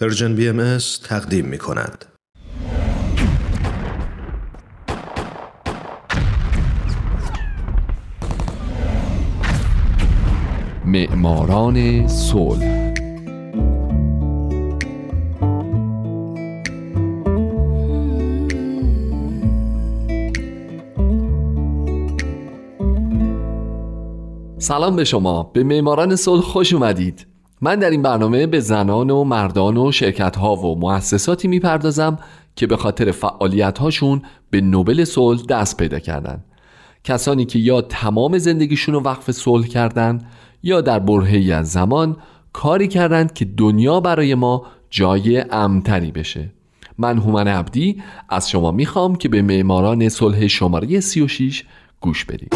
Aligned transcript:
پرژن 0.00 0.34
بی 0.36 0.48
ام 0.48 0.78
تقدیم 1.04 1.44
می 1.44 1.58
کند. 1.58 2.04
معماران 10.84 12.08
صلح. 12.08 12.94
سلام 24.58 24.96
به 24.96 25.04
شما. 25.04 25.42
به 25.42 25.64
معماران 25.64 26.16
صلح 26.16 26.40
خوش 26.40 26.72
اومدید. 26.72 27.27
من 27.60 27.78
در 27.78 27.90
این 27.90 28.02
برنامه 28.02 28.46
به 28.46 28.60
زنان 28.60 29.10
و 29.10 29.24
مردان 29.24 29.76
و 29.76 29.92
شرکت 29.92 30.36
ها 30.36 30.56
و 30.56 30.78
مؤسساتی 30.78 31.48
می‌پردازم 31.48 32.18
که 32.56 32.66
به 32.66 32.76
خاطر 32.76 33.10
فعالیت 33.10 33.78
هاشون 33.78 34.22
به 34.50 34.60
نوبل 34.60 35.04
صلح 35.04 35.42
دست 35.48 35.76
پیدا 35.76 35.98
کردن. 35.98 36.44
کسانی 37.04 37.44
که 37.44 37.58
یا 37.58 37.80
تمام 37.80 38.38
زندگیشون 38.38 38.94
رو 38.94 39.00
وقف 39.00 39.30
صلح 39.30 39.66
کردن 39.66 40.20
یا 40.62 40.80
در 40.80 40.98
برهی 40.98 41.52
از 41.52 41.70
زمان 41.72 42.16
کاری 42.52 42.88
کردند 42.88 43.32
که 43.32 43.44
دنیا 43.44 44.00
برای 44.00 44.34
ما 44.34 44.66
جای 44.90 45.44
امتری 45.50 46.12
بشه. 46.12 46.52
من 46.98 47.18
هومن 47.18 47.48
عبدی 47.48 48.02
از 48.28 48.50
شما 48.50 48.70
می‌خوام 48.70 49.16
که 49.16 49.28
به 49.28 49.42
معماران 49.42 50.08
صلح 50.08 50.46
شماره 50.46 51.00
36 51.00 51.64
گوش 52.00 52.24
بدید. 52.24 52.54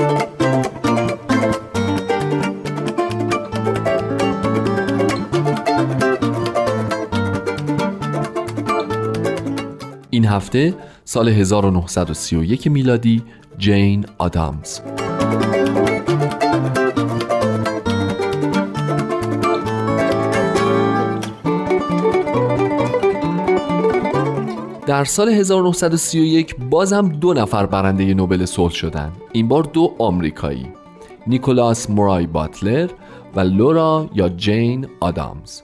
هفته 10.32 10.74
سال 11.05 11.28
1931 11.28 12.66
میلادی 12.66 13.22
جین 13.58 14.06
آدامز 14.19 14.80
در 24.86 25.05
سال 25.05 25.28
1931 25.28 26.56
بازم 26.70 27.08
دو 27.08 27.34
نفر 27.34 27.67
برنده 27.67 28.14
نوبل 28.14 28.44
صلح 28.44 28.72
شدند. 28.72 29.12
این 29.33 29.48
بار 29.48 29.62
دو 29.62 29.94
آمریکایی 29.98 30.69
نیکولاس 31.27 31.91
مورای 31.91 32.27
باتلر 32.27 32.91
و 33.36 33.41
لورا 33.41 34.11
یا 34.14 34.28
جین 34.28 34.86
آدامز 35.00 35.61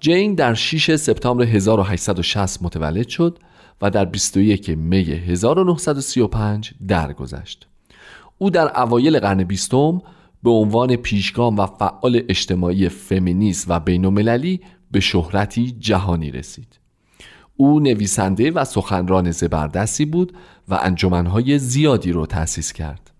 جین 0.00 0.34
در 0.34 0.54
6 0.54 0.96
سپتامبر 0.96 1.44
1860 1.44 2.62
متولد 2.62 3.08
شد 3.08 3.38
و 3.82 3.90
در 3.90 4.04
21 4.04 4.68
می 4.68 5.02
1935 5.02 6.70
درگذشت. 6.88 7.66
او 8.38 8.50
در 8.50 8.80
اوایل 8.80 9.18
قرن 9.18 9.44
بیستم 9.44 10.02
به 10.42 10.50
عنوان 10.50 10.96
پیشگام 10.96 11.58
و 11.58 11.66
فعال 11.66 12.22
اجتماعی 12.28 12.88
فمینیست 12.88 13.66
و 13.68 13.80
بینالمللی 13.80 14.60
به 14.90 15.00
شهرتی 15.00 15.70
جهانی 15.70 16.30
رسید. 16.30 16.78
او 17.56 17.80
نویسنده 17.80 18.50
و 18.50 18.64
سخنران 18.64 19.30
زبردستی 19.30 20.04
بود 20.04 20.32
و 20.68 20.78
انجمنهای 20.82 21.58
زیادی 21.58 22.12
را 22.12 22.26
تأسیس 22.26 22.72
کرد. 22.72 23.10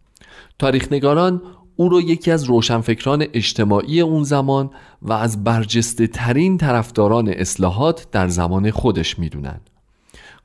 تاریخنگاران 0.58 1.42
او 1.76 1.88
را 1.88 2.00
یکی 2.00 2.30
از 2.30 2.44
روشنفکران 2.44 3.24
اجتماعی 3.32 4.00
اون 4.00 4.22
زمان 4.22 4.70
و 5.02 5.12
از 5.12 5.44
برجسته 5.44 6.06
ترین 6.06 6.58
طرفداران 6.58 7.28
اصلاحات 7.28 8.06
در 8.10 8.28
زمان 8.28 8.70
خودش 8.70 9.18
می‌دونند. 9.18 9.70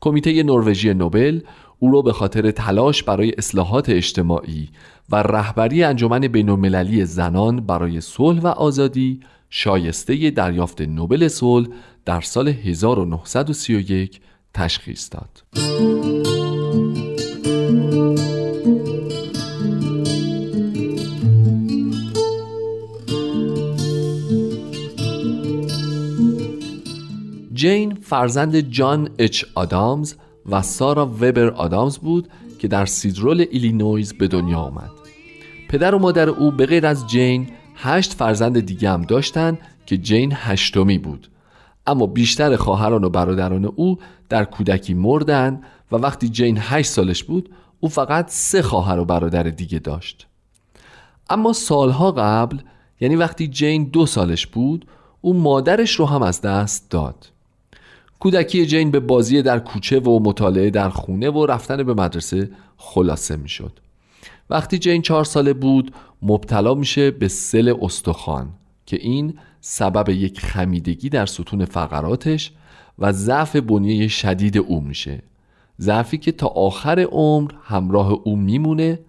کمیته 0.04 0.44
نروژی 0.44 0.94
نوبل 0.94 1.40
او 1.80 1.92
را 1.92 2.02
به 2.02 2.14
خاطر 2.14 2.52
تلاش 2.52 3.04
برای 3.04 3.34
اصلاحات 3.38 3.90
اجتماعی 3.90 4.70
و 5.09 5.16
رهبری 5.16 5.84
انجمن 5.84 6.19
بینالمللی 6.19 7.06
زنان 7.06 7.66
برای 7.66 8.02
صلح 8.02 8.41
و 8.41 8.47
آزادی 8.47 9.19
شایسته 9.50 10.30
دریافت 10.30 10.81
نوبل 10.81 11.28
صلح 11.28 11.68
در 12.06 12.22
سال 12.22 12.47
1931 12.47 14.22
تشخیص 14.53 15.09
داد. 15.12 16.43
جین 27.63 27.96
فرزند 27.96 28.59
جان 28.59 29.09
اچ 29.18 29.44
آدامز 29.56 30.16
و 30.46 30.62
سارا 30.62 31.06
وبر 31.06 31.50
آدامز 31.50 31.97
بود 31.97 32.28
که 32.59 32.68
در 32.68 32.85
سیدرول 32.85 33.46
ایلینویز 33.51 34.13
به 34.13 34.28
دنیا 34.28 34.59
آمد. 34.59 34.90
پدر 35.69 35.96
و 35.96 36.00
مادر 36.00 36.29
او 36.29 36.52
به 36.52 36.66
غیر 36.66 36.88
از 36.88 37.07
جین 37.07 37.47
هشت 37.75 38.13
فرزند 38.13 38.59
دیگه 38.59 38.90
هم 38.90 39.02
داشتند 39.02 39.57
که 39.85 39.97
جین 39.97 40.34
هشتمی 40.35 40.97
بود. 40.97 41.28
اما 41.88 42.06
بیشتر 42.06 42.56
خواهران 42.56 43.03
و 43.03 43.09
برادران 43.09 43.66
او 43.66 44.00
در 44.29 44.46
کودکی 44.46 44.94
مردن 44.94 45.62
و 45.91 45.96
وقتی 45.96 46.29
جین 46.29 46.57
هشت 46.62 46.91
سالش 46.91 47.23
بود 47.23 47.50
او 47.79 47.90
فقط 47.90 48.29
سه 48.29 48.62
خواهر 48.62 49.00
و 49.00 49.06
برادر 49.06 49.44
دیگه 49.44 49.79
داشت. 49.79 50.28
اما 51.29 51.53
سالها 51.53 52.12
قبل 52.12 52.57
یعنی 53.02 53.16
وقتی 53.16 53.47
جین 53.47 53.84
دو 53.84 54.06
سالش 54.06 54.47
بود 54.47 54.88
او 55.22 55.34
مادرش 55.34 55.96
رو 55.96 56.06
هم 56.06 56.22
از 56.22 56.41
دست 56.41 56.91
داد. 56.91 57.33
کودکی 58.23 58.66
جین 58.66 58.91
به 58.91 59.00
بازی 59.00 59.41
در 59.41 59.59
کوچه 59.59 60.00
و 60.00 60.19
مطالعه 60.19 60.69
در 60.69 60.89
خونه 60.89 61.29
و 61.29 61.45
رفتن 61.45 61.84
به 61.84 61.94
مدرسه 61.94 62.50
خلاصه 62.78 63.35
می‌شد. 63.35 63.79
وقتی 64.50 64.78
جین 64.78 65.01
چهار 65.01 65.23
ساله 65.23 65.53
بود 65.53 65.94
مبتلا 66.22 66.73
میشه 66.73 67.11
به 67.11 67.28
سل 67.28 67.75
استخوان 67.81 68.50
که 68.85 68.97
این 69.01 69.34
سبب 69.61 70.09
یک 70.09 70.39
خمیدگی 70.39 71.09
در 71.09 71.25
ستون 71.25 71.66
فقراتش 71.66 72.51
و 73.00 73.11
ضعف 73.11 73.56
بنیه 73.56 74.07
شدید 74.07 74.57
او 74.57 74.81
میشه 74.81 75.22
ضعفی 75.79 76.17
که 76.17 76.31
تا 76.31 76.47
آخر 76.47 77.00
عمر 77.00 77.51
همراه 77.63 78.11
او 78.11 78.35
میمونه 78.35 79.00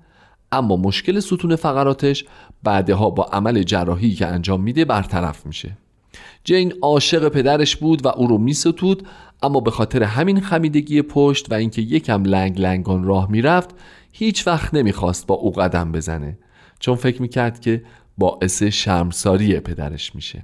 اما 0.52 0.76
مشکل 0.76 1.20
ستون 1.20 1.56
فقراتش 1.56 2.24
بعدها 2.62 3.10
با 3.10 3.24
عمل 3.24 3.62
جراحی 3.62 4.14
که 4.14 4.26
انجام 4.26 4.60
میده 4.60 4.84
برطرف 4.84 5.46
میشه 5.46 5.76
جین 6.44 6.72
عاشق 6.82 7.28
پدرش 7.28 7.76
بود 7.76 8.06
و 8.06 8.08
او 8.08 8.26
رو 8.26 8.38
میستود 8.38 9.06
اما 9.42 9.60
به 9.60 9.70
خاطر 9.70 10.02
همین 10.02 10.40
خمیدگی 10.40 11.02
پشت 11.02 11.52
و 11.52 11.54
اینکه 11.54 11.82
یکم 11.82 12.24
لنگ 12.24 12.60
لنگان 12.60 13.04
راه 13.04 13.30
می‌رفت 13.30 13.70
هیچ 14.12 14.46
وقت 14.46 14.74
نمی‌خواست 14.74 15.26
با 15.26 15.34
او 15.34 15.52
قدم 15.52 15.92
بزنه 15.92 16.38
چون 16.80 16.94
فکر 16.94 17.22
می‌کرد 17.22 17.60
که 17.60 17.82
باعث 18.18 18.62
شرمساری 18.62 19.60
پدرش 19.60 20.14
میشه. 20.14 20.42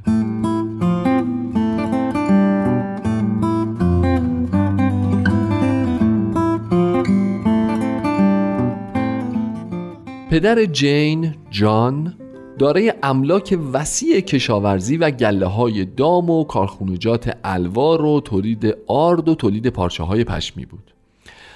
پدر 10.30 10.64
جین 10.64 11.34
جان 11.50 12.14
دارای 12.60 12.92
املاک 13.02 13.58
وسیع 13.72 14.20
کشاورزی 14.20 14.96
و 14.96 15.10
گله 15.10 15.46
های 15.46 15.84
دام 15.84 16.30
و 16.30 16.44
کارخونجات 16.44 17.36
الوار 17.44 18.04
و 18.04 18.20
تولید 18.20 18.76
آرد 18.86 19.28
و 19.28 19.34
تولید 19.34 19.66
پارچه 19.66 20.04
های 20.04 20.24
پشمی 20.24 20.64
بود. 20.64 20.94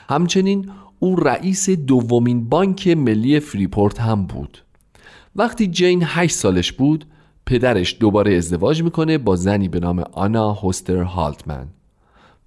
همچنین 0.08 0.70
او 0.98 1.16
رئیس 1.16 1.70
دومین 1.70 2.48
بانک 2.48 2.88
ملی 2.88 3.40
فریپورت 3.40 4.00
هم 4.00 4.26
بود. 4.26 4.58
وقتی 5.36 5.66
جین 5.66 6.02
8 6.06 6.34
سالش 6.34 6.72
بود 6.72 7.04
پدرش 7.46 7.96
دوباره 8.00 8.34
ازدواج 8.34 8.82
می‌کنه 8.82 9.18
با 9.18 9.36
زنی 9.36 9.68
به 9.68 9.80
نام 9.80 10.04
آنا 10.12 10.52
هوستر 10.52 11.02
هالتمن. 11.02 11.66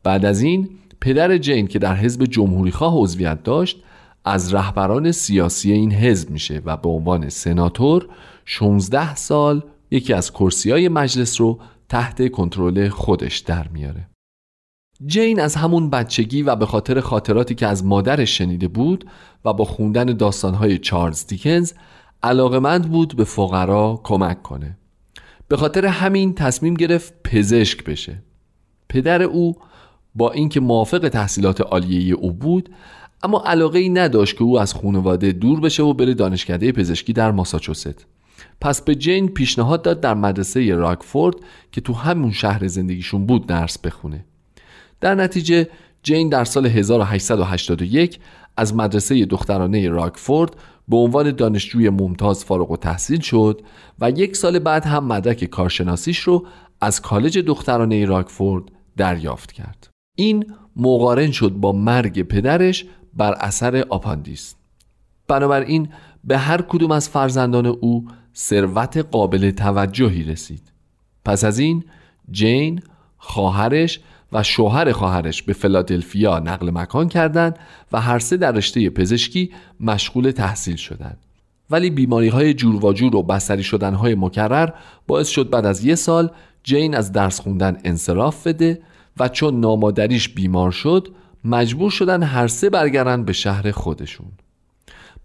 بعد 0.04 0.26
از 0.26 0.42
این 0.42 0.70
پدر 1.02 1.38
جین 1.38 1.68
که 1.68 1.80
در 1.80 1.96
حزب 1.96 2.26
جمهوری 2.26 2.72
خواه 2.72 2.94
عضویت 2.98 3.44
داشت 3.44 3.84
از 4.26 4.54
رهبران 4.54 5.12
سیاسی 5.12 5.72
این 5.72 5.92
حزب 5.92 6.30
میشه 6.30 6.62
و 6.66 6.78
به 6.78 6.90
عنوان 6.90 7.30
سناتور 7.30 8.08
16 8.50 9.16
سال 9.16 9.64
یکی 9.92 10.14
از 10.14 10.32
کرسی 10.32 10.72
های 10.72 10.90
مجلس 10.90 11.42
رو 11.42 11.60
تحت 11.90 12.32
کنترل 12.32 12.90
خودش 12.90 13.38
در 13.38 13.68
میاره. 13.68 14.10
جین 15.06 15.40
از 15.40 15.56
همون 15.56 15.90
بچگی 15.90 16.42
و 16.42 16.56
به 16.56 16.66
خاطر 16.66 17.00
خاطراتی 17.00 17.56
که 17.56 17.68
از 17.68 17.86
مادرش 17.86 18.38
شنیده 18.38 18.68
بود 18.68 19.06
و 19.46 19.54
با 19.54 19.66
خوندن 19.66 20.06
داستانهای 20.06 20.78
چارلز 20.78 21.28
دیکنز 21.28 21.74
علاقمند 22.24 22.92
بود 22.92 23.16
به 23.16 23.24
فقرا 23.24 24.02
کمک 24.04 24.44
کنه. 24.44 24.78
به 25.48 25.58
خاطر 25.58 25.86
همین 25.86 26.34
تصمیم 26.34 26.74
گرفت 26.74 27.14
پزشک 27.24 27.84
بشه. 27.84 28.24
پدر 28.90 29.24
او 29.24 29.56
با 30.16 30.32
اینکه 30.32 30.60
موافق 30.60 31.10
تحصیلات 31.10 31.62
عالیه 31.62 32.14
او 32.14 32.34
بود 32.34 32.70
اما 33.24 33.44
علاقه 33.46 33.80
ای 33.80 33.90
نداشت 33.90 34.38
که 34.38 34.44
او 34.44 34.60
از 34.60 34.74
خانواده 34.74 35.32
دور 35.32 35.60
بشه 35.60 35.84
و 35.84 35.94
بره 35.94 36.14
دانشکده 36.14 36.72
پزشکی 36.72 37.14
در 37.14 37.32
ماساچوست. 37.32 38.08
پس 38.62 38.82
به 38.82 38.96
جین 38.96 39.28
پیشنهاد 39.28 39.82
داد 39.82 40.02
در 40.02 40.14
مدرسه 40.14 40.76
راکفورد 40.76 41.36
که 41.72 41.82
تو 41.82 41.94
همون 41.94 42.32
شهر 42.32 42.68
زندگیشون 42.68 43.26
بود 43.26 43.48
درس 43.48 43.80
بخونه. 43.80 44.26
در 45.02 45.16
نتیجه 45.16 45.68
جین 46.04 46.30
در 46.30 46.44
سال 46.44 46.66
1881 46.66 48.20
از 48.58 48.76
مدرسه 48.76 49.26
دخترانه 49.26 49.90
راکفورد 49.90 50.56
به 50.88 50.98
عنوان 50.98 51.32
دانشجوی 51.32 51.90
ممتاز 51.90 52.46
فارغ 52.46 52.72
و 52.72 52.78
تحصیل 52.78 53.20
شد 53.20 53.62
و 54.00 54.10
یک 54.10 54.36
سال 54.36 54.60
بعد 54.60 54.86
هم 54.86 55.06
مدرک 55.06 55.46
کارشناسیش 55.46 56.20
رو 56.20 56.46
از 56.82 57.02
کالج 57.02 57.38
دخترانه 57.38 58.06
راکفورد 58.06 58.64
دریافت 58.98 59.52
کرد. 59.52 59.90
این 60.16 60.54
مقارن 60.76 61.32
شد 61.32 61.52
با 61.52 61.72
مرگ 61.72 62.22
پدرش 62.22 62.86
بر 63.14 63.34
اثر 63.34 63.86
آپاندیس. 63.90 64.56
بنابراین 65.28 65.90
به 66.24 66.38
هر 66.38 66.62
کدوم 66.62 66.92
از 66.92 67.10
فرزندان 67.10 67.66
او 67.66 68.08
ثروت 68.38 68.98
قابل 68.98 69.52
توجهی 69.52 70.24
رسید. 70.24 70.72
پس 71.26 71.44
از 71.44 71.60
این 71.60 71.84
جین 72.32 72.82
خواهرش 73.18 74.00
و 74.32 74.44
شوهر 74.44 74.92
خواهرش 74.92 75.44
به 75.44 75.54
فلادلفیا 75.54 76.40
نقل 76.40 76.70
مکان 76.70 77.10
کردند 77.10 77.60
و 77.92 78.02
هر 78.02 78.20
سه 78.20 78.38
در 78.38 78.52
رشته 78.52 78.90
پزشکی 78.90 79.52
مشغول 79.80 80.32
تحصیل 80.32 80.76
شدند. 80.76 81.18
ولی 81.70 81.90
بیماری 81.90 82.28
های 82.28 82.54
جورواجور 82.54 83.16
و 83.16 83.24
بستری 83.24 83.64
شدن 83.64 83.94
های 83.94 84.16
مکرر 84.16 84.70
باعث 85.08 85.28
شد 85.28 85.50
بعد 85.50 85.66
از 85.66 85.86
یه 85.86 85.96
سال 85.96 86.32
جین 86.64 86.96
از 86.96 87.12
درس 87.12 87.40
خوندن 87.40 87.78
انصراف 87.84 88.48
بده 88.48 88.82
و 89.20 89.28
چون 89.28 89.60
نامادریش 89.60 90.30
بیمار 90.30 90.72
شد 90.72 91.08
مجبور 91.44 91.92
شدن 91.92 92.24
هر 92.24 92.48
سه 92.48 92.70
برگردن 92.70 93.26
به 93.26 93.34
شهر 93.34 93.72
خودشون. 93.72 94.28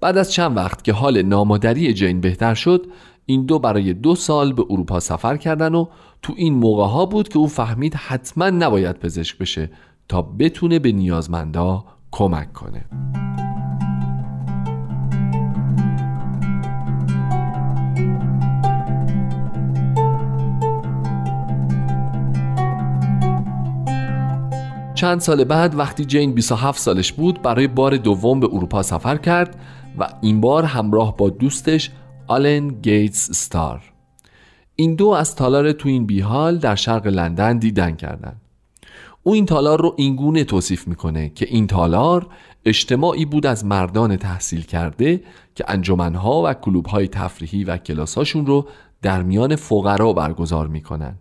بعد 0.02 0.18
از 0.18 0.32
چند 0.32 0.56
وقت 0.56 0.84
که 0.84 0.92
حال 0.92 1.22
نامادری 1.22 1.94
جین 1.94 2.20
بهتر 2.20 2.54
شد 2.54 2.86
این 3.26 3.46
دو 3.46 3.58
برای 3.58 3.94
دو 3.94 4.14
سال 4.14 4.52
به 4.52 4.64
اروپا 4.70 5.00
سفر 5.00 5.36
کردن 5.36 5.74
و 5.74 5.86
تو 6.22 6.32
این 6.36 6.54
موقع 6.54 6.86
ها 6.86 7.06
بود 7.06 7.28
که 7.28 7.38
او 7.38 7.48
فهمید 7.48 7.94
حتما 7.94 8.50
نباید 8.50 8.98
پزشک 8.98 9.38
بشه 9.38 9.70
تا 10.08 10.22
بتونه 10.22 10.78
به 10.78 10.92
نیازمندا 10.92 11.84
کمک 12.10 12.52
کنه. 12.52 12.84
چند 24.94 25.20
سال 25.20 25.44
بعد 25.44 25.78
وقتی 25.78 26.04
جین 26.04 26.32
27 26.34 26.80
سالش 26.80 27.12
بود 27.12 27.42
برای 27.42 27.66
بار 27.66 27.96
دوم 27.96 28.40
به 28.40 28.48
اروپا 28.52 28.82
سفر 28.82 29.16
کرد 29.16 29.56
و 29.98 30.08
این 30.20 30.40
بار 30.40 30.64
همراه 30.64 31.16
با 31.16 31.30
دوستش 31.30 31.90
آلن 32.26 32.68
گیتس 32.68 33.30
ستار. 33.30 33.82
این 34.76 34.94
دو 34.94 35.08
از 35.08 35.36
تالار 35.36 35.72
تو 35.72 35.88
این 35.88 36.06
بیحال 36.06 36.58
در 36.58 36.74
شرق 36.74 37.06
لندن 37.06 37.58
دیدن 37.58 37.96
کردند. 37.96 38.40
او 39.22 39.34
این 39.34 39.46
تالار 39.46 39.80
رو 39.82 39.94
اینگونه 39.96 40.44
توصیف 40.44 40.88
می‌کنه 40.88 41.28
که 41.28 41.46
این 41.48 41.66
تالار 41.66 42.26
اجتماعی 42.64 43.24
بود 43.24 43.46
از 43.46 43.64
مردان 43.64 44.16
تحصیل 44.16 44.62
کرده 44.62 45.22
که 45.54 45.64
انجمنها 45.68 46.42
و 46.44 46.54
کلوبهای 46.54 47.08
تفریحی 47.08 47.64
و 47.64 47.76
کلاساشون 47.76 48.46
رو 48.46 48.68
در 49.02 49.22
میان 49.22 49.56
فقرا 49.56 50.12
برگزار 50.12 50.66
می‌کنن. 50.66 51.14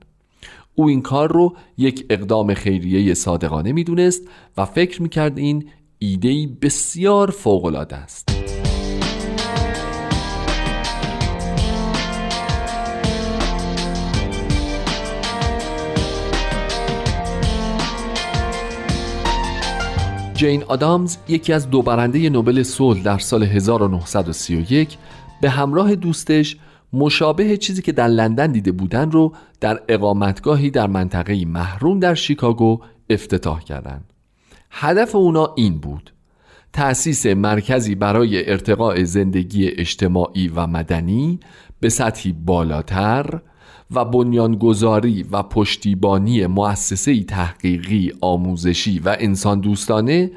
او 0.75 0.87
این 0.87 1.01
کار 1.01 1.31
رو 1.31 1.55
یک 1.77 2.05
اقدام 2.09 2.53
خیریه 2.53 3.13
صادقانه 3.13 3.71
می‌دونست 3.71 4.21
و 4.57 4.65
فکر 4.65 5.01
می‌کرد 5.01 5.37
این 5.37 5.69
ایدهی 5.99 6.47
بسیار 6.47 7.31
فوقالعاده 7.31 7.95
است. 7.95 8.50
جین 20.41 20.63
آدامز 20.63 21.17
یکی 21.27 21.53
از 21.53 21.69
دو 21.69 21.81
برنده 21.81 22.29
نوبل 22.29 22.63
صلح 22.63 23.03
در 23.03 23.17
سال 23.17 23.43
1931 23.43 24.97
به 25.41 25.49
همراه 25.49 25.95
دوستش 25.95 26.57
مشابه 26.93 27.57
چیزی 27.57 27.81
که 27.81 27.91
در 27.91 28.07
لندن 28.07 28.51
دیده 28.51 28.71
بودن 28.71 29.11
رو 29.11 29.33
در 29.59 29.81
اقامتگاهی 29.89 30.69
در 30.69 30.87
منطقه 30.87 31.45
محروم 31.45 31.99
در 31.99 32.13
شیکاگو 32.13 32.81
افتتاح 33.09 33.59
کردند. 33.59 34.13
هدف 34.71 35.15
اونا 35.15 35.53
این 35.55 35.79
بود 35.79 36.13
تأسیس 36.73 37.25
مرکزی 37.25 37.95
برای 37.95 38.51
ارتقاء 38.51 39.03
زندگی 39.03 39.67
اجتماعی 39.67 40.47
و 40.47 40.67
مدنی 40.67 41.39
به 41.79 41.89
سطحی 41.89 42.31
بالاتر 42.31 43.41
و 43.91 44.05
بنیانگذاری 44.05 45.25
و 45.31 45.43
پشتیبانی 45.43 46.47
مؤسسه 46.47 47.23
تحقیقی 47.23 48.13
آموزشی 48.21 48.99
و 48.99 49.15
انسان 49.19 49.59
دوستانه 49.59 50.31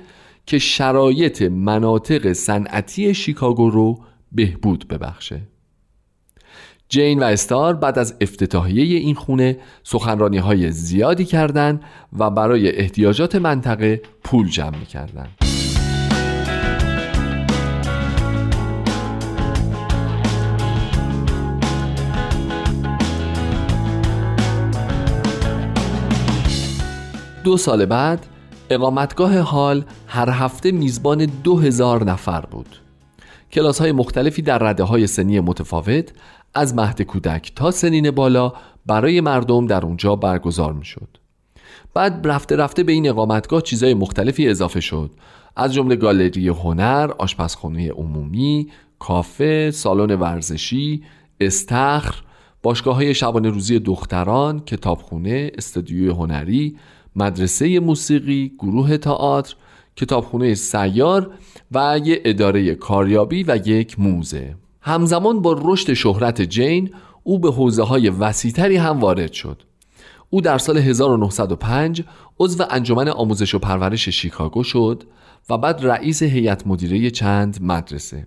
که 0.46 0.58
شرایط 0.58 1.42
مناطق 1.42 2.32
صنعتی 2.32 3.14
شیکاگو 3.14 3.70
رو 3.70 3.98
بهبود 4.32 4.88
ببخشه 4.88 5.40
جین 6.88 7.18
و 7.18 7.24
استار 7.24 7.74
بعد 7.74 7.98
از 7.98 8.14
افتتاحیه 8.20 8.98
این 8.98 9.14
خونه 9.14 9.58
سخنرانی 9.82 10.38
های 10.38 10.70
زیادی 10.70 11.24
کردند 11.24 11.82
و 12.18 12.30
برای 12.30 12.76
احتیاجات 12.76 13.34
منطقه 13.34 14.02
پول 14.24 14.48
جمع 14.48 14.84
کردند. 14.84 15.43
دو 27.44 27.56
سال 27.56 27.86
بعد 27.86 28.26
اقامتگاه 28.70 29.38
حال 29.38 29.84
هر 30.06 30.30
هفته 30.30 30.72
میزبان 30.72 31.26
دو 31.44 31.58
هزار 31.58 32.04
نفر 32.04 32.40
بود 32.40 32.76
کلاس 33.52 33.80
های 33.80 33.92
مختلفی 33.92 34.42
در 34.42 34.58
رده 34.58 34.82
های 34.82 35.06
سنی 35.06 35.40
متفاوت 35.40 36.12
از 36.54 36.74
مهد 36.74 37.02
کودک 37.02 37.52
تا 37.56 37.70
سنین 37.70 38.10
بالا 38.10 38.52
برای 38.86 39.20
مردم 39.20 39.66
در 39.66 39.84
اونجا 39.84 40.16
برگزار 40.16 40.72
می 40.72 40.84
شد. 40.84 41.08
بعد 41.94 42.20
رفته 42.24 42.56
رفته 42.56 42.82
به 42.82 42.92
این 42.92 43.08
اقامتگاه 43.08 43.62
چیزهای 43.62 43.94
مختلفی 43.94 44.48
اضافه 44.48 44.80
شد 44.80 45.10
از 45.56 45.74
جمله 45.74 45.96
گالری 45.96 46.48
هنر، 46.48 47.10
آشپزخانه 47.18 47.90
عمومی، 47.90 48.68
کافه، 48.98 49.70
سالن 49.70 50.14
ورزشی، 50.14 51.02
استخر، 51.40 52.14
باشگاه 52.62 52.94
های 52.94 53.14
شبانه 53.14 53.48
روزی 53.48 53.78
دختران، 53.78 54.60
کتابخونه، 54.60 55.50
استودیوی 55.58 56.08
هنری، 56.08 56.76
مدرسه 57.16 57.80
موسیقی، 57.80 58.52
گروه 58.58 58.96
تئاتر، 58.96 59.54
کتابخونه 59.96 60.54
سیار 60.54 61.30
و 61.72 62.00
یه 62.04 62.20
اداره 62.24 62.74
کاریابی 62.74 63.42
و 63.42 63.58
یک 63.64 64.00
موزه. 64.00 64.54
همزمان 64.80 65.42
با 65.42 65.60
رشد 65.62 65.92
شهرت 65.92 66.42
جین 66.42 66.90
او 67.22 67.38
به 67.38 67.52
حوزه 67.52 67.82
های 67.82 68.08
وسیعتری 68.08 68.76
هم 68.76 69.00
وارد 69.00 69.32
شد. 69.32 69.62
او 70.30 70.40
در 70.40 70.58
سال 70.58 70.78
1905 70.78 72.04
عضو 72.38 72.64
انجمن 72.70 73.08
آموزش 73.08 73.54
و 73.54 73.58
پرورش 73.58 74.08
شیکاگو 74.08 74.62
شد 74.62 75.02
و 75.50 75.58
بعد 75.58 75.86
رئیس 75.86 76.22
هیئت 76.22 76.66
مدیره 76.66 77.10
چند 77.10 77.58
مدرسه. 77.62 78.26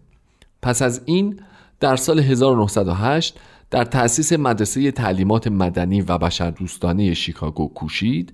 پس 0.62 0.82
از 0.82 1.02
این 1.06 1.40
در 1.80 1.96
سال 1.96 2.20
1908 2.20 3.40
در 3.72 3.84
تأسیس 3.84 4.34
مدرسه 4.34 4.92
تعلیمات 4.92 5.48
مدنی 5.48 6.02
و 6.02 6.18
بشردوستانه 6.18 7.14
شیکاگو 7.14 7.68
کوشید 7.68 8.34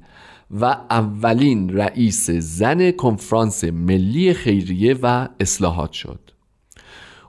و 0.62 0.66
اولین 0.90 1.78
رئیس 1.78 2.30
زن 2.30 2.92
کنفرانس 2.92 3.64
ملی 3.64 4.34
خیریه 4.34 4.96
و 5.02 5.28
اصلاحات 5.40 5.92
شد 5.92 6.20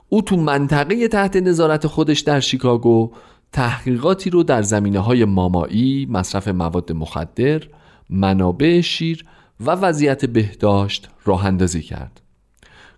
او 0.09 0.21
تو 0.21 0.37
منطقه 0.37 1.07
تحت 1.07 1.35
نظارت 1.35 1.87
خودش 1.87 2.19
در 2.19 2.39
شیکاگو 2.39 3.11
تحقیقاتی 3.51 4.29
رو 4.29 4.43
در 4.43 4.61
زمینه 4.61 4.99
های 4.99 5.25
مامایی، 5.25 6.07
مصرف 6.09 6.47
مواد 6.47 6.91
مخدر، 6.91 7.61
منابع 8.09 8.81
شیر 8.81 9.25
و 9.59 9.71
وضعیت 9.71 10.25
بهداشت 10.25 11.09
راه 11.25 11.45
اندازی 11.45 11.81
کرد. 11.81 12.21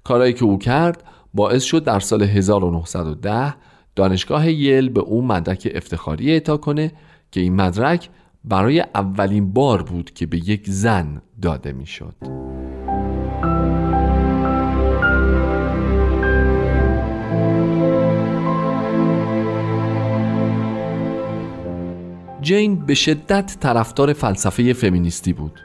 کارایی 0.04 0.34
که 0.34 0.46
او 0.46 0.58
کرد 0.60 1.04
باعث 1.34 1.64
شد 1.64 1.84
در 1.84 2.00
سال 2.00 2.24
1910 2.24 3.56
دانشگاه 3.96 4.52
یل 4.52 4.90
به 4.90 5.02
او 5.02 5.22
مدرک 5.22 5.72
افتخاری 5.76 6.32
اعطا 6.32 6.58
کنه 6.58 6.92
که 7.32 7.40
این 7.40 7.56
مدرک 7.56 8.10
برای 8.44 8.80
اولین 8.96 9.54
بار 9.54 9.84
بود 9.84 10.14
که 10.14 10.26
به 10.26 10.50
یک 10.50 10.70
زن 10.70 11.22
داده 11.42 11.74
می‌شد. 11.74 12.16
جین 22.42 22.86
به 22.86 22.94
شدت 22.94 23.58
طرفدار 23.60 24.14
فلسفه 24.14 24.74
فمینیستی 24.74 25.34
بود 25.34 25.60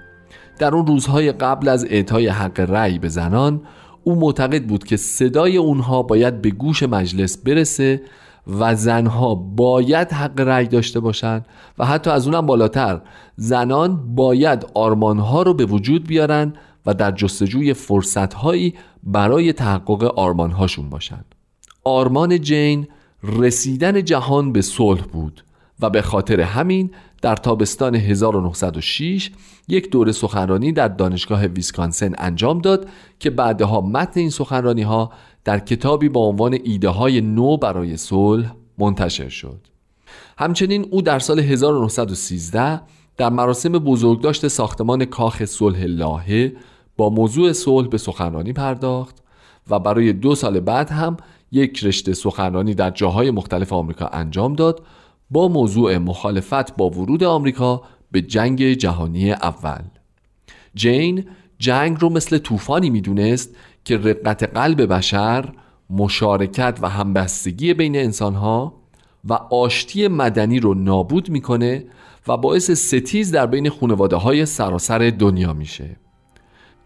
در 0.58 0.74
اون 0.74 0.86
روزهای 0.86 1.32
قبل 1.32 1.68
از 1.68 1.84
اعطای 1.84 2.28
حق 2.28 2.60
رأی 2.60 2.98
به 2.98 3.08
زنان 3.08 3.60
او 4.04 4.14
معتقد 4.14 4.64
بود 4.64 4.84
که 4.84 4.96
صدای 4.96 5.56
اونها 5.56 6.02
باید 6.02 6.42
به 6.42 6.50
گوش 6.50 6.82
مجلس 6.82 7.38
برسه 7.38 8.00
و 8.46 8.74
زنها 8.74 9.34
باید 9.34 10.12
حق 10.12 10.40
رأی 10.40 10.66
داشته 10.66 11.00
باشند 11.00 11.46
و 11.78 11.86
حتی 11.86 12.10
از 12.10 12.26
اونم 12.26 12.46
بالاتر 12.46 13.00
زنان 13.36 14.14
باید 14.14 14.66
آرمانها 14.74 15.42
رو 15.42 15.54
به 15.54 15.64
وجود 15.64 16.06
بیارن 16.06 16.54
و 16.86 16.94
در 16.94 17.10
جستجوی 17.10 17.74
فرصتهایی 17.74 18.74
برای 19.02 19.52
تحقق 19.52 20.18
آرمانهاشون 20.18 20.88
باشند 20.88 21.34
آرمان 21.84 22.40
جین 22.40 22.88
رسیدن 23.22 24.04
جهان 24.04 24.52
به 24.52 24.62
صلح 24.62 25.02
بود 25.02 25.44
و 25.80 25.90
به 25.90 26.02
خاطر 26.02 26.40
همین 26.40 26.90
در 27.22 27.36
تابستان 27.36 27.94
1906 27.94 29.30
یک 29.68 29.90
دوره 29.90 30.12
سخنرانی 30.12 30.72
در 30.72 30.88
دانشگاه 30.88 31.46
ویسکانسن 31.46 32.12
انجام 32.18 32.58
داد 32.58 32.88
که 33.18 33.30
بعدها 33.30 33.80
متن 33.80 34.20
این 34.20 34.30
سخنرانی 34.30 34.82
ها 34.82 35.12
در 35.44 35.58
کتابی 35.58 36.08
با 36.08 36.20
عنوان 36.20 36.58
ایده 36.64 36.88
های 36.88 37.20
نو 37.20 37.56
برای 37.56 37.96
صلح 37.96 38.54
منتشر 38.78 39.28
شد. 39.28 39.66
همچنین 40.38 40.86
او 40.90 41.02
در 41.02 41.18
سال 41.18 41.40
1913 41.40 42.80
در 43.16 43.30
مراسم 43.30 43.72
بزرگداشت 43.72 44.48
ساختمان 44.48 45.04
کاخ 45.04 45.44
صلح 45.44 45.84
لاهه 45.84 46.52
با 46.96 47.10
موضوع 47.10 47.52
صلح 47.52 47.88
به 47.88 47.98
سخنرانی 47.98 48.52
پرداخت 48.52 49.22
و 49.70 49.78
برای 49.78 50.12
دو 50.12 50.34
سال 50.34 50.60
بعد 50.60 50.90
هم 50.90 51.16
یک 51.52 51.84
رشته 51.84 52.14
سخنرانی 52.14 52.74
در 52.74 52.90
جاهای 52.90 53.30
مختلف 53.30 53.72
آمریکا 53.72 54.06
انجام 54.06 54.54
داد 54.54 54.82
با 55.30 55.48
موضوع 55.48 55.98
مخالفت 55.98 56.76
با 56.76 56.90
ورود 56.90 57.24
آمریکا 57.24 57.82
به 58.12 58.22
جنگ 58.22 58.72
جهانی 58.72 59.32
اول. 59.32 59.82
جین 60.74 61.24
جنگ 61.58 61.96
رو 62.00 62.08
مثل 62.08 62.38
طوفانی 62.38 62.90
می‌دونست 62.90 63.56
که 63.84 63.96
رقت 63.96 64.42
قلب 64.42 64.94
بشر 64.94 65.52
مشارکت 65.90 66.78
و 66.82 66.88
همبستگی 66.88 67.74
بین 67.74 67.96
انسانها 67.96 68.74
و 69.24 69.32
آشتی 69.32 70.08
مدنی 70.08 70.60
رو 70.60 70.74
نابود 70.74 71.30
می‌کنه 71.30 71.84
و 72.28 72.36
باعث 72.36 72.70
ستیز 72.70 73.32
در 73.32 73.46
بین 73.46 73.70
خانواده 73.70 74.16
های 74.16 74.46
سراسر 74.46 75.12
دنیا 75.18 75.52
میشه. 75.52 75.96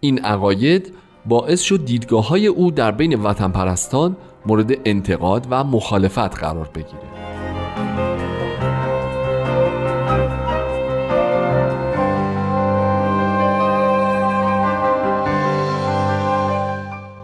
این 0.00 0.18
عقاید 0.18 0.94
باعث 1.26 1.60
شد 1.60 1.84
دیدگاه 1.84 2.28
های 2.28 2.46
او 2.46 2.70
در 2.70 2.90
بین 2.90 3.14
وطن 3.14 3.50
پرستان 3.50 4.16
مورد 4.46 4.72
انتقاد 4.84 5.46
و 5.50 5.64
مخالفت 5.64 6.38
قرار 6.38 6.70
بگیره. 6.74 7.15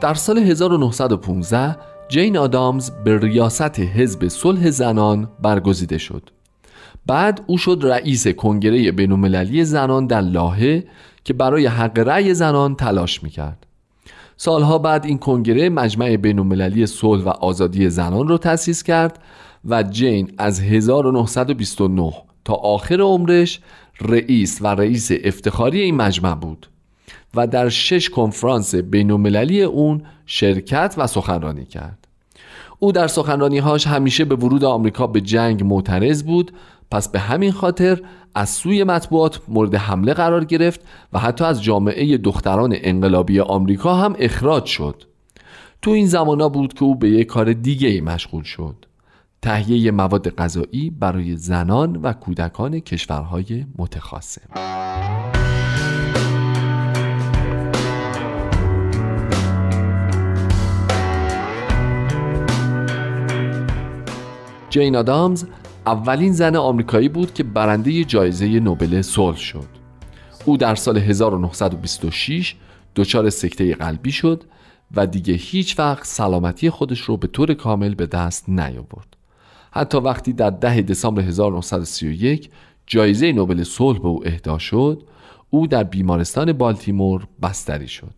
در 0.02 0.14
سال 0.14 0.38
1915 0.38 1.76
جین 2.09 2.37
آدامز 2.37 2.90
به 3.04 3.18
ریاست 3.18 3.80
حزب 3.80 4.28
صلح 4.28 4.71
زنان 4.71 5.28
برگزیده 5.42 5.99
شد. 5.99 6.30
بعد 7.06 7.44
او 7.47 7.59
شد 7.59 7.78
رئیس 7.82 8.28
کنگره 8.28 8.92
بینالمللی 8.92 9.64
زنان 9.64 10.06
در 10.06 10.21
لاهه 10.21 10.85
که 11.25 11.35
برای 11.35 11.66
حق 11.66 11.99
رأی 11.99 12.35
زنان 12.35 12.75
تلاش 12.75 13.23
می‌کرد. 13.23 13.66
سالها 14.37 14.78
بعد 14.78 15.06
این 15.06 15.18
کنگره 15.18 15.68
مجمع 15.68 16.16
بینالمللی 16.16 16.87
صلح 16.87 17.25
و 17.25 17.28
آزادی 17.28 17.90
زنان 17.90 18.28
را 18.28 18.38
تأسیس 18.38 18.82
کرد 18.82 19.18
و 19.64 19.82
جین 19.82 20.32
از 20.38 20.61
1929 20.61 22.12
تا 22.44 22.54
آخر 22.54 23.00
عمرش 23.00 23.61
رئیس 24.00 24.59
و 24.62 24.66
رئیس 24.66 25.11
افتخاری 25.25 25.80
این 25.80 25.97
مجمع 25.97 26.35
بود. 26.35 26.66
و 27.34 27.46
در 27.46 27.68
شش 27.68 28.10
کنفرانس 28.10 28.74
بینالمللی 28.74 29.62
اون 29.62 30.02
شرکت 30.26 30.94
و 30.98 31.06
سخنرانی 31.06 31.64
کرد. 31.64 32.08
او 32.78 32.92
در 32.92 33.06
سخنرانیهاش 33.06 33.86
همیشه 33.86 34.24
به 34.24 34.34
ورود 34.34 34.64
آمریکا 34.64 35.06
به 35.06 35.20
جنگ 35.20 35.64
معترض 35.64 36.22
بود 36.22 36.52
پس 36.90 37.08
به 37.08 37.18
همین 37.18 37.52
خاطر 37.52 38.00
از 38.34 38.50
سوی 38.50 38.84
مطبوعات 38.84 39.40
مورد 39.48 39.74
حمله 39.74 40.14
قرار 40.14 40.44
گرفت 40.44 40.80
و 41.12 41.18
حتی 41.18 41.44
از 41.44 41.62
جامعه 41.62 42.18
دختران 42.18 42.74
انقلابی 42.76 43.40
آمریکا 43.40 43.94
هم 43.94 44.16
اخراج 44.18 44.64
شد. 44.64 45.02
تو 45.82 45.90
این 45.90 46.06
زمانا 46.06 46.48
بود 46.48 46.74
که 46.74 46.84
او 46.84 46.94
به 46.94 47.10
یک 47.10 47.26
کار 47.26 47.52
دیگه 47.52 48.00
مشغول 48.00 48.42
شد. 48.42 48.86
تهیه 49.42 49.90
مواد 49.90 50.34
غذایی 50.34 50.90
برای 51.00 51.36
زنان 51.36 51.96
و 51.96 52.12
کودکان 52.12 52.80
کشورهای 52.80 53.66
متخاصم. 53.78 54.91
جین 64.73 64.97
آدامز 64.97 65.45
اولین 65.87 66.33
زن 66.33 66.57
آمریکایی 66.57 67.09
بود 67.09 67.35
که 67.35 67.43
برنده 67.43 68.05
جایزه 68.05 68.61
نوبل 68.61 69.02
صلح 69.02 69.37
شد. 69.37 69.69
او 70.45 70.57
در 70.57 70.75
سال 70.75 70.99
1926 70.99 72.55
دچار 72.97 73.31
سکته 73.31 73.75
قلبی 73.75 74.12
شد 74.12 74.45
و 74.97 75.07
دیگه 75.07 75.35
هیچ 75.35 75.79
وقت 75.79 76.07
سلامتی 76.07 76.71
خودش 76.71 77.00
رو 77.00 77.17
به 77.17 77.26
طور 77.26 77.55
کامل 77.55 77.95
به 77.95 78.07
دست 78.07 78.49
نیاورد. 78.49 79.17
حتی 79.71 79.99
وقتی 79.99 80.33
در 80.33 80.50
ده 80.50 80.81
دسامبر 80.81 81.23
1931 81.23 82.50
جایزه 82.87 83.33
نوبل 83.33 83.62
صلح 83.62 83.99
به 83.99 84.09
او 84.09 84.26
اهدا 84.26 84.59
شد 84.59 85.02
او 85.50 85.67
در 85.67 85.85
بیمارستان 85.85 86.52
بالتیمور 86.52 87.26
بستری 87.43 87.88
شد. 87.88 88.14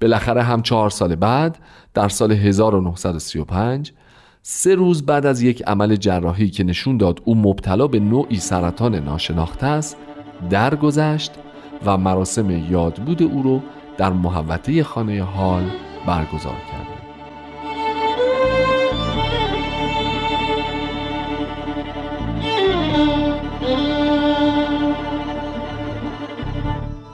بالاخره 0.00 0.42
هم 0.42 0.62
چهار 0.62 0.90
سال 0.90 1.14
بعد 1.14 1.58
در 1.94 2.08
سال 2.08 2.32
1935 2.32 3.92
سه 4.42 4.74
روز 4.74 5.06
بعد 5.06 5.26
از 5.26 5.42
یک 5.42 5.62
عمل 5.66 5.96
جراحی 5.96 6.50
که 6.50 6.64
نشون 6.64 6.96
داد 6.96 7.22
او 7.24 7.34
مبتلا 7.34 7.86
به 7.86 8.00
نوعی 8.00 8.36
سرطان 8.36 8.94
ناشناخته 8.94 9.66
است 9.66 9.96
درگذشت 10.50 11.32
و 11.86 11.96
مراسم 11.96 12.50
یادبود 12.50 13.22
او 13.22 13.42
رو 13.42 13.62
در 13.98 14.12
محوطه 14.12 14.82
خانه 14.84 15.22
حال 15.22 15.62
برگزار 16.06 16.56
کرد. 16.72 16.97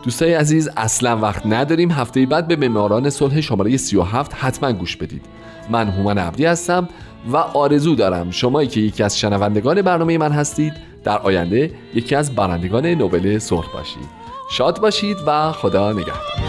دوستای 0.05 0.35
عزیز 0.35 0.69
اصلا 0.77 1.19
وقت 1.19 1.47
نداریم. 1.47 1.91
هفته 1.91 2.27
بعد 2.27 2.49
به 2.49 2.57
معماران 2.57 3.11
صلح 3.11 3.41
شماره 3.41 3.77
37 3.77 4.33
حتما 4.35 4.73
گوش 4.73 4.97
بدید. 4.97 5.23
من 5.71 5.89
هومن 5.89 6.19
عبدی 6.19 6.45
هستم 6.45 6.89
و 7.33 7.37
آرزو 7.37 7.95
دارم 7.95 8.31
شمایی 8.31 8.69
که 8.69 8.81
یکی 8.81 9.03
از 9.03 9.19
شنوندگان 9.19 9.83
برنامه 9.83 10.19
من 10.19 10.33
هستید 10.33 10.73
در 11.05 11.19
آینده 11.19 11.71
یکی 11.95 12.15
از 12.15 12.35
برندگان 12.35 12.87
نوبل 12.87 13.39
صلح 13.39 13.73
باشید. 13.73 14.09
شاد 14.51 14.81
باشید 14.81 15.17
و 15.27 15.53
خدا 15.53 15.93
نگهدار. 15.93 16.44